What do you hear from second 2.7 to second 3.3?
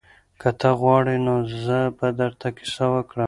وکړم.